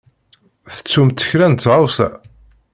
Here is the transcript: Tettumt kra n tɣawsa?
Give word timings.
Tettumt 0.75 1.25
kra 1.29 1.47
n 1.47 1.53
tɣawsa? 1.55 2.09